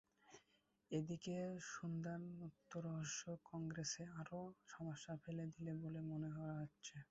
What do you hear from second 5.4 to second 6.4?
দিল বলে মনে